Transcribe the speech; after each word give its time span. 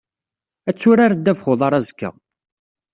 Ad 0.69 0.75
turar 0.79 1.11
ddabex 1.15 1.43
uḍar 1.51 1.73
azekka. 1.79 2.09